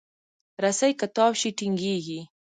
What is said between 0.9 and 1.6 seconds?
که تاو شي،